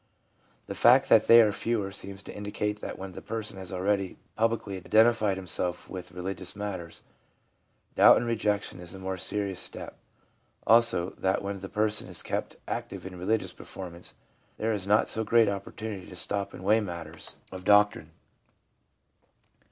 [0.65, 4.17] The fact that they are fewer seems to indicate that when the person has already
[4.35, 7.03] publicly identified himself with religious matters,
[7.93, 9.99] doubt and rejection is a more serious step;
[10.65, 14.15] also that when the person is kept active in religious performance
[14.57, 17.65] there is not so great opportunity to stop and weigh matters of LINE OF GROWTH
[17.65, 18.11] FOLLOWING CONVERSION 365 doctrine.